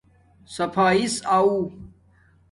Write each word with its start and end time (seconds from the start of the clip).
صفایݵس 0.53 1.15
آݹ 1.37 1.47